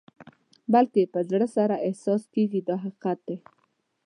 [0.73, 3.37] بلکې په زړه سره احساس کېږي دا حقیقت دی.